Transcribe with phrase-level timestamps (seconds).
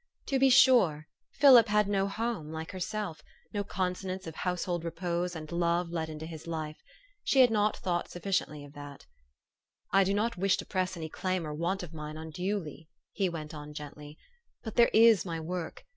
[0.29, 3.21] To be sure, Philip had no home, like herself,
[3.53, 6.81] no consonance of household repose and love let into his life.
[7.23, 9.05] She had not thought sufficiently of that."
[9.91, 13.53] I do not wish to press any claim or want of mine unduly," he went
[13.53, 14.17] on gently;"
[14.63, 15.85] but there is my work.